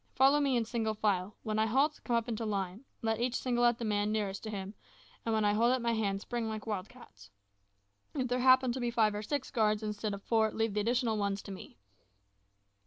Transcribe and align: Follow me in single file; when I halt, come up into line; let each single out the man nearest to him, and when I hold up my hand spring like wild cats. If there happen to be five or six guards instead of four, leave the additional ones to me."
Follow 0.15 0.39
me 0.39 0.57
in 0.57 0.65
single 0.65 0.95
file; 0.95 1.35
when 1.43 1.59
I 1.59 1.67
halt, 1.67 1.99
come 2.03 2.15
up 2.15 2.27
into 2.27 2.43
line; 2.43 2.85
let 3.03 3.21
each 3.21 3.35
single 3.35 3.63
out 3.63 3.77
the 3.77 3.85
man 3.85 4.11
nearest 4.11 4.41
to 4.41 4.49
him, 4.49 4.73
and 5.23 5.31
when 5.31 5.45
I 5.45 5.53
hold 5.53 5.71
up 5.71 5.79
my 5.79 5.93
hand 5.93 6.21
spring 6.21 6.49
like 6.49 6.65
wild 6.65 6.89
cats. 6.89 7.29
If 8.15 8.27
there 8.27 8.39
happen 8.39 8.71
to 8.71 8.79
be 8.79 8.89
five 8.89 9.13
or 9.13 9.21
six 9.21 9.51
guards 9.51 9.83
instead 9.83 10.15
of 10.15 10.23
four, 10.23 10.49
leave 10.51 10.73
the 10.73 10.79
additional 10.81 11.19
ones 11.19 11.43
to 11.43 11.51
me." 11.51 11.77